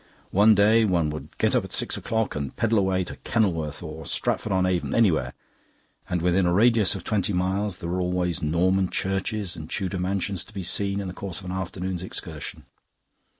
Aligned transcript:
One 0.31 0.55
day 0.55 0.83
one 0.83 1.11
would 1.11 1.37
get 1.37 1.55
up 1.55 1.63
at 1.63 1.71
six 1.71 1.95
o'clock 1.95 2.35
and 2.35 2.55
pedal 2.55 2.79
away 2.79 3.03
to 3.03 3.17
Kenilworth, 3.17 3.83
or 3.83 4.03
Stratford 4.07 4.51
on 4.51 4.65
Avon 4.65 4.95
anywhere. 4.95 5.33
And 6.09 6.23
within 6.23 6.47
a 6.47 6.51
radius 6.53 6.95
of 6.95 7.03
twenty 7.03 7.33
miles 7.33 7.77
there 7.77 7.89
were 7.91 8.01
always 8.01 8.41
Norman 8.41 8.89
churches 8.89 9.55
and 9.55 9.69
Tudor 9.69 9.99
mansions 9.99 10.43
to 10.45 10.55
be 10.55 10.63
seen 10.63 11.01
in 11.01 11.07
the 11.07 11.13
course 11.13 11.37
of 11.39 11.45
an 11.45 11.51
afternoon's 11.51 12.01
excursion. 12.01 12.63